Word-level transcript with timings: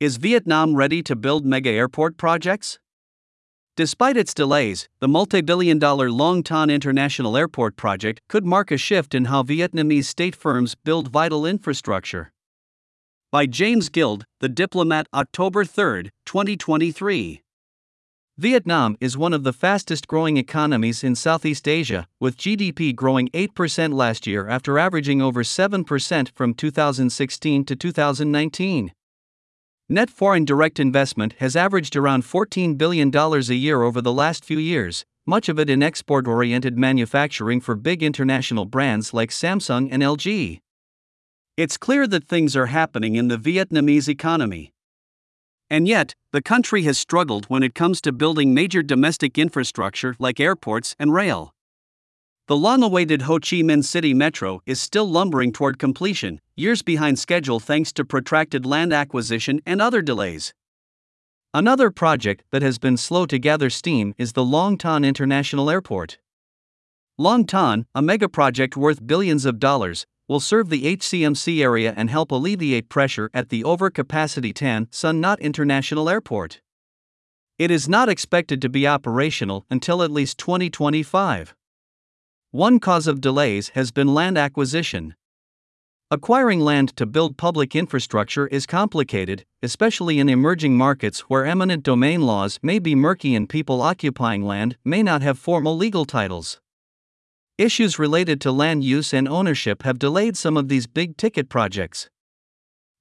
Is 0.00 0.16
Vietnam 0.16 0.76
ready 0.76 1.02
to 1.02 1.14
build 1.14 1.44
mega 1.44 1.68
airport 1.68 2.16
projects? 2.16 2.78
Despite 3.76 4.16
its 4.16 4.32
delays, 4.32 4.88
the 4.98 5.08
multi 5.08 5.42
billion 5.42 5.78
dollar 5.78 6.10
Long 6.10 6.42
Thanh 6.42 6.72
International 6.72 7.36
Airport 7.36 7.76
project 7.76 8.22
could 8.26 8.46
mark 8.46 8.70
a 8.70 8.78
shift 8.78 9.14
in 9.14 9.26
how 9.26 9.42
Vietnamese 9.42 10.06
state 10.06 10.34
firms 10.34 10.74
build 10.74 11.08
vital 11.08 11.44
infrastructure. 11.44 12.32
By 13.30 13.44
James 13.44 13.90
Guild, 13.90 14.24
The 14.38 14.48
Diplomat, 14.48 15.06
October 15.12 15.66
3, 15.66 16.04
2023. 16.24 17.42
Vietnam 18.38 18.96
is 19.02 19.18
one 19.18 19.34
of 19.34 19.44
the 19.44 19.52
fastest 19.52 20.08
growing 20.08 20.38
economies 20.38 21.04
in 21.04 21.14
Southeast 21.14 21.68
Asia, 21.68 22.06
with 22.18 22.38
GDP 22.38 22.96
growing 22.96 23.28
8% 23.34 23.92
last 23.92 24.26
year 24.26 24.48
after 24.48 24.78
averaging 24.78 25.20
over 25.20 25.42
7% 25.42 26.30
from 26.34 26.54
2016 26.54 27.64
to 27.66 27.76
2019. 27.76 28.92
Net 29.92 30.08
foreign 30.08 30.44
direct 30.44 30.78
investment 30.78 31.34
has 31.40 31.56
averaged 31.56 31.96
around 31.96 32.22
$14 32.22 32.78
billion 32.78 33.12
a 33.12 33.40
year 33.54 33.82
over 33.82 34.00
the 34.00 34.12
last 34.12 34.44
few 34.44 34.56
years, 34.56 35.04
much 35.26 35.48
of 35.48 35.58
it 35.58 35.68
in 35.68 35.82
export 35.82 36.28
oriented 36.28 36.78
manufacturing 36.78 37.60
for 37.60 37.74
big 37.74 38.00
international 38.00 38.66
brands 38.66 39.12
like 39.12 39.30
Samsung 39.30 39.88
and 39.90 40.00
LG. 40.00 40.60
It's 41.56 41.76
clear 41.76 42.06
that 42.06 42.28
things 42.28 42.54
are 42.54 42.66
happening 42.66 43.16
in 43.16 43.26
the 43.26 43.36
Vietnamese 43.36 44.08
economy. 44.08 44.72
And 45.68 45.88
yet, 45.88 46.14
the 46.30 46.40
country 46.40 46.84
has 46.84 46.96
struggled 46.96 47.46
when 47.46 47.64
it 47.64 47.74
comes 47.74 48.00
to 48.02 48.12
building 48.12 48.54
major 48.54 48.84
domestic 48.84 49.38
infrastructure 49.38 50.14
like 50.20 50.38
airports 50.38 50.94
and 51.00 51.12
rail. 51.12 51.52
The 52.50 52.56
long 52.56 52.82
awaited 52.82 53.22
Ho 53.22 53.34
Chi 53.34 53.62
Minh 53.62 53.84
City 53.84 54.12
Metro 54.12 54.60
is 54.66 54.80
still 54.80 55.08
lumbering 55.08 55.52
toward 55.52 55.78
completion, 55.78 56.40
years 56.56 56.82
behind 56.82 57.16
schedule 57.16 57.60
thanks 57.60 57.92
to 57.92 58.04
protracted 58.04 58.66
land 58.66 58.92
acquisition 58.92 59.60
and 59.64 59.80
other 59.80 60.02
delays. 60.02 60.52
Another 61.54 61.92
project 61.92 62.42
that 62.50 62.60
has 62.60 62.76
been 62.76 62.96
slow 62.96 63.24
to 63.26 63.38
gather 63.38 63.70
steam 63.70 64.16
is 64.18 64.32
the 64.32 64.42
Long 64.42 64.76
Thanh 64.76 65.06
International 65.06 65.70
Airport. 65.70 66.18
Long 67.16 67.46
Thanh, 67.46 67.84
a 67.94 68.02
mega 68.02 68.28
project 68.28 68.76
worth 68.76 69.06
billions 69.06 69.44
of 69.44 69.60
dollars, 69.60 70.04
will 70.26 70.40
serve 70.40 70.70
the 70.70 70.96
HCMC 70.96 71.62
area 71.62 71.94
and 71.96 72.10
help 72.10 72.32
alleviate 72.32 72.88
pressure 72.88 73.30
at 73.32 73.50
the 73.50 73.62
overcapacity 73.62 74.52
Tan 74.52 74.88
Son 74.90 75.22
Nhat 75.22 75.38
International 75.38 76.10
Airport. 76.10 76.60
It 77.60 77.70
is 77.70 77.88
not 77.88 78.08
expected 78.08 78.60
to 78.60 78.68
be 78.68 78.88
operational 78.88 79.66
until 79.70 80.02
at 80.02 80.10
least 80.10 80.36
2025. 80.38 81.54
One 82.52 82.80
cause 82.80 83.06
of 83.06 83.20
delays 83.20 83.68
has 83.76 83.92
been 83.92 84.12
land 84.12 84.36
acquisition. 84.36 85.14
Acquiring 86.10 86.58
land 86.58 86.96
to 86.96 87.06
build 87.06 87.36
public 87.36 87.76
infrastructure 87.76 88.48
is 88.48 88.66
complicated, 88.66 89.44
especially 89.62 90.18
in 90.18 90.28
emerging 90.28 90.76
markets 90.76 91.20
where 91.30 91.46
eminent 91.46 91.84
domain 91.84 92.22
laws 92.22 92.58
may 92.60 92.80
be 92.80 92.96
murky 92.96 93.36
and 93.36 93.48
people 93.48 93.80
occupying 93.80 94.42
land 94.42 94.76
may 94.84 95.00
not 95.00 95.22
have 95.22 95.38
formal 95.38 95.76
legal 95.76 96.04
titles. 96.04 96.60
Issues 97.56 98.00
related 98.00 98.40
to 98.40 98.50
land 98.50 98.82
use 98.82 99.14
and 99.14 99.28
ownership 99.28 99.84
have 99.84 100.00
delayed 100.00 100.36
some 100.36 100.56
of 100.56 100.66
these 100.66 100.88
big 100.88 101.16
ticket 101.16 101.48
projects. 101.48 102.10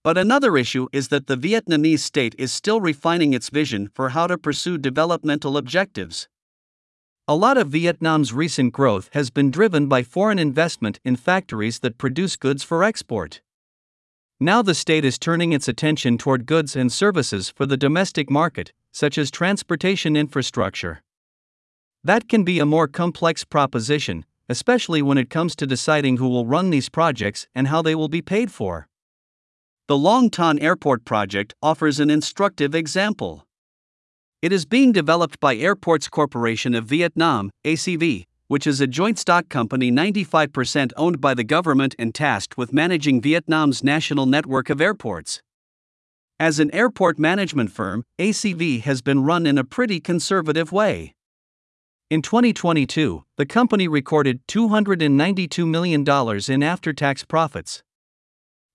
But 0.03 0.15
another 0.15 0.57
issue 0.57 0.89
is 0.93 1.07
that 1.07 1.25
the 1.25 1.35
Vietnamese 1.35 2.01
state 2.01 2.35
is 2.37 2.51
still 2.51 2.81
refining 2.81 3.33
its 3.33 3.49
vision 3.49 3.89
for 3.95 4.09
how 4.09 4.27
to 4.27 4.37
pursue 4.37 4.77
developmental 4.77 5.57
objectives. 5.57 6.29
A 7.29 7.35
lot 7.35 7.59
of 7.59 7.67
Vietnam's 7.67 8.33
recent 8.33 8.73
growth 8.73 9.11
has 9.13 9.29
been 9.29 9.51
driven 9.51 9.85
by 9.85 10.01
foreign 10.01 10.39
investment 10.39 10.99
in 11.05 11.15
factories 11.15 11.77
that 11.81 11.99
produce 11.99 12.35
goods 12.35 12.63
for 12.63 12.83
export. 12.83 13.41
Now 14.39 14.63
the 14.63 14.73
state 14.73 15.05
is 15.05 15.19
turning 15.19 15.53
its 15.53 15.67
attention 15.67 16.17
toward 16.17 16.47
goods 16.47 16.75
and 16.75 16.91
services 16.91 17.51
for 17.51 17.67
the 17.67 17.77
domestic 17.77 18.31
market, 18.31 18.73
such 18.91 19.19
as 19.19 19.29
transportation 19.29 20.17
infrastructure. 20.17 21.03
That 22.03 22.27
can 22.27 22.43
be 22.43 22.57
a 22.57 22.65
more 22.65 22.87
complex 22.87 23.45
proposition, 23.45 24.25
especially 24.49 25.03
when 25.03 25.19
it 25.19 25.29
comes 25.29 25.55
to 25.57 25.67
deciding 25.67 26.17
who 26.17 26.29
will 26.29 26.47
run 26.47 26.71
these 26.71 26.89
projects 26.89 27.47
and 27.53 27.67
how 27.67 27.83
they 27.83 27.93
will 27.93 28.09
be 28.09 28.23
paid 28.23 28.51
for. 28.51 28.87
The 29.87 29.99
Long 29.99 30.31
Thanh 30.31 30.63
Airport 30.63 31.05
project 31.05 31.53
offers 31.61 31.99
an 31.99 32.09
instructive 32.09 32.73
example. 32.73 33.45
It 34.41 34.53
is 34.53 34.65
being 34.65 34.93
developed 34.93 35.41
by 35.41 35.57
Airports 35.57 36.07
Corporation 36.07 36.73
of 36.73 36.85
Vietnam, 36.85 37.51
ACV, 37.65 38.23
which 38.47 38.65
is 38.65 38.79
a 38.79 38.87
joint 38.87 39.19
stock 39.19 39.49
company 39.49 39.91
95% 39.91 40.93
owned 40.95 41.19
by 41.19 41.33
the 41.33 41.43
government 41.43 41.93
and 41.99 42.15
tasked 42.15 42.57
with 42.57 42.71
managing 42.71 43.21
Vietnam's 43.21 43.83
national 43.83 44.25
network 44.25 44.69
of 44.69 44.79
airports. 44.79 45.41
As 46.39 46.57
an 46.57 46.73
airport 46.73 47.19
management 47.19 47.69
firm, 47.69 48.05
ACV 48.17 48.81
has 48.83 49.01
been 49.01 49.25
run 49.25 49.45
in 49.45 49.57
a 49.57 49.65
pretty 49.65 49.99
conservative 49.99 50.71
way. 50.71 51.13
In 52.09 52.21
2022, 52.21 53.25
the 53.35 53.45
company 53.45 53.89
recorded 53.89 54.39
$292 54.47 55.67
million 55.67 56.05
in 56.47 56.63
after 56.63 56.93
tax 56.93 57.25
profits. 57.25 57.83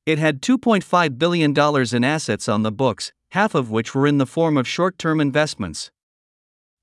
It 0.06 0.18
had 0.18 0.42
$2.5 0.42 1.18
billion 1.18 1.54
in 1.56 2.04
assets 2.04 2.46
on 2.46 2.62
the 2.62 2.70
books, 2.70 3.12
half 3.30 3.54
of 3.54 3.70
which 3.70 3.94
were 3.94 4.06
in 4.06 4.18
the 4.18 4.26
form 4.26 4.58
of 4.58 4.68
short 4.68 4.98
term 4.98 5.18
investments. 5.18 5.90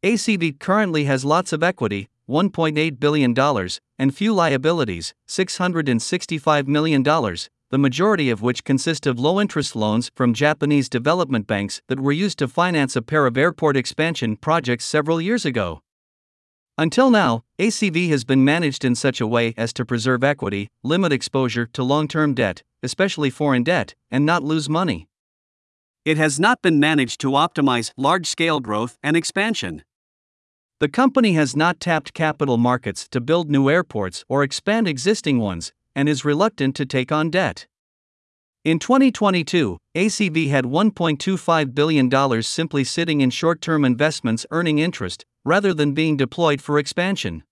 ACV 0.04 0.59
currently 0.59 1.04
has 1.04 1.24
lots 1.24 1.54
of 1.54 1.62
equity, 1.62 2.09
$1.8 2.28 3.00
billion, 3.00 3.36
and 4.00 4.16
few 4.16 4.34
liabilities, 4.34 5.14
$665 5.28 6.68
million, 6.68 7.04
the 7.04 7.78
majority 7.78 8.32
of 8.32 8.42
which 8.42 8.64
consist 8.64 9.06
of 9.06 9.20
low 9.20 9.40
interest 9.40 9.76
loans 9.76 10.09
from 10.16 10.34
Japanese 10.34 10.90
development 10.90 11.46
banks 11.46 11.80
that 11.90 12.00
were 12.00 12.12
used 12.12 12.40
to 12.40 12.48
finance 12.48 12.96
a 12.96 13.03
pair 13.03 13.28
of 13.28 13.38
airport 13.38 13.78
expansion 13.78 14.36
projects 14.36 14.86
several 14.86 15.22
years 15.22 15.46
ago. 15.46 15.84
Until 16.78 17.12
now, 17.12 17.44
ACV 17.59 18.09
has 18.09 18.24
been 18.24 18.44
managed 18.44 18.84
in 18.84 18.96
such 18.96 19.22
a 19.22 19.28
way 19.28 19.54
as 19.58 19.74
to 19.74 19.86
preserve 19.86 20.24
equity, 20.24 20.70
limit 20.84 21.12
exposure 21.12 21.66
to 21.68 21.84
long 21.84 22.08
term 22.08 22.34
debt, 22.34 22.64
especially 22.82 23.30
foreign 23.30 23.64
debt, 23.64 23.94
and 24.09 24.26
not 24.26 24.44
lose 24.44 24.70
money. 24.70 25.08
It 26.06 26.18
has 26.18 26.40
not 26.40 26.62
been 26.62 26.80
managed 26.80 27.22
to 27.22 27.32
optimize 27.32 27.92
large 27.96 28.26
scale 28.26 28.59
growth 28.59 28.98
and 29.04 29.16
expansion. 29.16 29.84
The 30.80 30.90
company 30.90 31.34
has 31.34 31.56
not 31.56 31.80
tapped 31.80 32.16
capital 32.16 32.58
markets 32.58 33.08
to 33.09 33.22
build 33.22 33.52
new 33.52 33.70
airports 33.70 34.26
or 34.28 34.42
expand 34.42 34.88
existing 34.88 35.38
ones, 35.38 35.74
and 35.96 36.09
is 36.09 36.26
reluctant 36.26 36.76
to 36.78 36.86
take 36.88 37.12
on 37.12 37.30
debt. 37.30 37.68
In 38.64 38.80
2022, 38.80 39.78
ACV 39.96 40.50
had 40.50 40.66
$1.25 40.66 41.76
billion 41.76 42.44
simply 42.44 42.84
sitting 42.84 43.22
in 43.22 43.30
short 43.30 43.62
term 43.62 43.86
investments 43.86 44.46
earning 44.50 44.80
interest, 44.80 45.26
rather 45.44 45.74
than 45.74 45.94
being 45.94 46.18
deployed 46.18 46.62
for 46.62 46.78
expansion. 46.78 47.44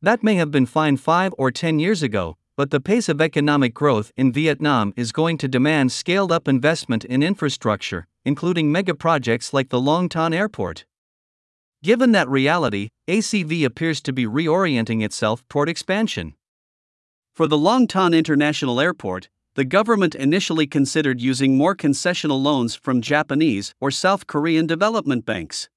That 0.00 0.22
may 0.22 0.34
have 0.34 0.50
been 0.50 0.66
fine 0.66 0.96
five 0.96 1.32
or 1.38 1.50
ten 1.50 1.78
years 1.78 2.02
ago, 2.02 2.36
but 2.56 2.70
the 2.70 2.80
pace 2.80 3.08
of 3.08 3.20
economic 3.20 3.72
growth 3.72 4.12
in 4.16 4.32
Vietnam 4.32 4.92
is 4.96 5.12
going 5.12 5.38
to 5.38 5.48
demand 5.48 5.92
scaled 5.92 6.30
up 6.30 6.46
investment 6.46 7.04
in 7.04 7.22
infrastructure, 7.22 8.06
including 8.24 8.70
mega 8.70 8.94
projects 8.94 9.52
like 9.52 9.70
the 9.70 9.80
Long 9.80 10.08
Thanh 10.08 10.34
Airport. 10.34 10.84
Given 11.82 12.12
that 12.12 12.28
reality, 12.28 12.88
ACV 13.08 13.64
appears 13.64 14.00
to 14.02 14.12
be 14.12 14.26
reorienting 14.26 15.02
itself 15.02 15.42
toward 15.48 15.68
expansion. 15.68 16.34
For 17.34 17.46
the 17.46 17.58
Long 17.58 17.88
Thanh 17.88 18.16
International 18.16 18.80
Airport, 18.80 19.28
the 19.54 19.64
government 19.64 20.14
initially 20.14 20.66
considered 20.66 21.20
using 21.20 21.56
more 21.56 21.74
concessional 21.74 22.42
loans 22.42 22.74
from 22.74 23.02
Japanese 23.02 23.74
or 23.80 23.90
South 23.90 24.26
Korean 24.26 24.66
development 24.66 25.26
banks. 25.26 25.68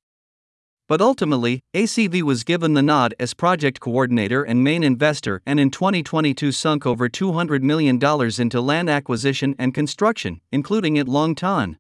But 0.88 1.02
ultimately, 1.02 1.64
ACV 1.74 2.22
was 2.22 2.44
given 2.44 2.76
the 2.76 2.84
nod 2.84 3.16
as 3.20 3.34
project 3.34 3.80
coordinator 3.80 4.44
and 4.44 4.64
main 4.64 4.84
investor 4.84 5.42
and 5.44 5.60
in 5.60 5.72
2022 5.72 6.52
sunk 6.52 6.86
over 6.86 7.10
$200 7.10 7.64
million 7.64 8.00
into 8.40 8.62
land 8.62 8.90
acquisition 8.90 9.56
and 9.58 9.74
construction, 9.74 10.42
including 10.52 11.00
at 11.00 11.08
Long 11.08 11.34
Thanh. 11.34 11.78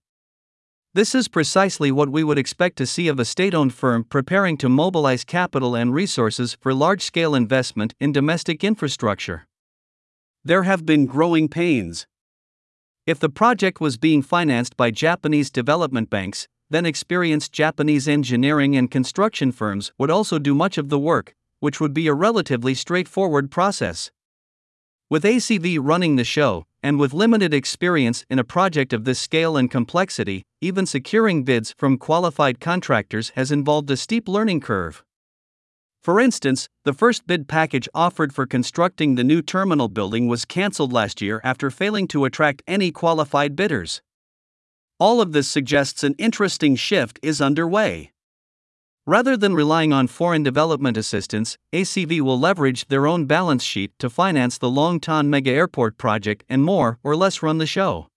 This 0.96 1.14
is 1.14 1.28
precisely 1.28 1.92
what 1.92 2.10
we 2.10 2.24
would 2.24 2.40
expect 2.40 2.78
to 2.78 2.88
see 2.88 3.08
of 3.08 3.20
a 3.20 3.26
state 3.26 3.54
owned 3.54 3.74
firm 3.74 4.06
preparing 4.06 4.58
to 4.58 4.70
mobilize 4.70 5.24
capital 5.24 5.76
and 5.76 5.94
resources 5.94 6.58
for 6.60 6.74
large 6.74 7.04
scale 7.04 7.36
investment 7.36 7.94
in 8.00 8.12
domestic 8.12 8.64
infrastructure. 8.64 9.46
There 10.44 10.64
have 10.64 10.86
been 10.86 11.06
growing 11.06 11.48
pains. 11.48 12.08
If 13.06 13.20
the 13.20 13.30
project 13.30 13.80
was 13.80 13.98
being 13.98 14.24
financed 14.24 14.78
by 14.78 14.90
Japanese 14.90 15.52
development 15.52 16.10
banks, 16.10 16.48
then 16.70 16.86
experienced 16.86 17.52
Japanese 17.52 18.08
engineering 18.08 18.76
and 18.76 18.90
construction 18.90 19.52
firms 19.52 19.92
would 19.98 20.10
also 20.10 20.40
do 20.40 20.56
much 20.56 20.78
of 20.78 20.90
the 20.90 21.00
work, 21.00 21.36
which 21.60 21.80
would 21.80 21.94
be 21.94 22.08
a 22.08 22.14
relatively 22.14 22.74
straightforward 22.74 23.52
process. 23.52 24.12
With 25.10 25.24
ACV 25.24 25.78
running 25.80 26.16
the 26.16 26.24
show, 26.24 26.66
and 26.82 27.00
with 27.00 27.14
limited 27.14 27.54
experience 27.54 28.26
in 28.30 28.40
a 28.40 28.44
project 28.44 28.94
of 28.94 29.06
this 29.06 29.20
scale 29.20 29.58
and 29.58 29.70
complexity, 29.70 30.44
even 30.62 30.86
securing 30.86 31.44
bids 31.44 31.74
from 31.78 31.98
qualified 31.98 32.60
contractors 32.60 33.30
has 33.36 33.52
involved 33.52 33.90
a 33.92 33.98
steep 33.98 34.28
learning 34.28 34.62
curve. 34.62 35.04
For 36.04 36.20
instance, 36.20 36.70
the 36.84 36.94
first 36.94 37.26
bid 37.26 37.48
package 37.48 37.90
offered 37.96 38.34
for 38.34 38.46
constructing 38.46 39.16
the 39.16 39.24
new 39.24 39.42
terminal 39.42 39.88
building 39.88 40.28
was 40.28 40.46
cancelled 40.46 40.94
last 40.94 41.20
year 41.22 41.42
after 41.44 41.72
failing 41.72 42.08
to 42.10 42.26
attract 42.26 42.62
any 42.68 42.92
qualified 42.92 43.56
bidders. 43.56 44.04
All 44.98 45.20
of 45.20 45.34
this 45.34 45.50
suggests 45.50 46.06
an 46.06 46.16
interesting 46.18 46.78
shift 46.78 47.20
is 47.22 47.42
underway. 47.42 48.12
Rather 49.06 49.36
than 49.36 49.54
relying 49.54 49.92
on 49.92 50.08
foreign 50.08 50.42
development 50.42 50.96
assistance, 50.96 51.58
ACV 51.74 52.22
will 52.22 52.40
leverage 52.40 52.88
their 52.88 53.06
own 53.06 53.26
balance 53.26 53.62
sheet 53.62 53.92
to 54.00 54.10
finance 54.10 54.58
the 54.58 54.70
Long 54.70 55.02
Thanh 55.02 55.28
Mega 55.28 55.52
Airport 55.52 55.98
project 55.98 56.46
and 56.48 56.64
more 56.64 56.98
or 57.04 57.16
less 57.16 57.44
run 57.44 57.58
the 57.58 57.68
show. 57.68 58.08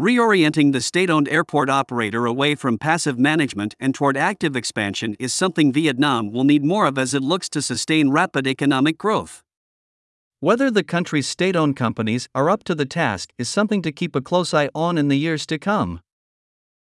Reorienting 0.00 0.72
the 0.72 0.80
state 0.80 1.10
owned 1.10 1.28
airport 1.28 1.68
operator 1.68 2.24
away 2.24 2.54
from 2.54 2.78
passive 2.78 3.18
management 3.18 3.74
and 3.80 3.92
toward 3.92 4.16
active 4.16 4.54
expansion 4.54 5.16
is 5.18 5.34
something 5.34 5.72
Vietnam 5.72 6.30
will 6.30 6.44
need 6.44 6.64
more 6.64 6.86
of 6.86 6.98
as 6.98 7.14
it 7.14 7.22
looks 7.22 7.48
to 7.50 7.60
sustain 7.60 8.10
rapid 8.10 8.46
economic 8.46 8.96
growth. 8.96 9.42
Whether 10.42 10.70
the 10.70 10.82
country's 10.82 11.28
state 11.28 11.54
owned 11.54 11.76
companies 11.76 12.26
are 12.34 12.48
up 12.48 12.64
to 12.64 12.74
the 12.74 12.86
task 12.86 13.28
is 13.36 13.46
something 13.46 13.82
to 13.82 13.92
keep 13.92 14.16
a 14.16 14.22
close 14.22 14.54
eye 14.54 14.70
on 14.74 14.96
in 14.96 15.08
the 15.08 15.18
years 15.18 15.44
to 15.44 15.58
come. 15.58 16.00